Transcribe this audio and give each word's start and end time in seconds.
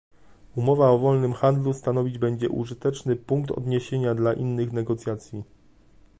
Umowa 0.55 0.89
o 0.91 0.97
wolnym 0.97 1.33
handlu 1.33 1.73
stanowić 1.73 2.17
będzie 2.17 2.49
użyteczny 2.49 3.15
punkt 3.15 3.51
odniesienia 3.51 4.15
dla 4.15 4.33
innych 4.33 4.71
negocjacji 4.71 5.43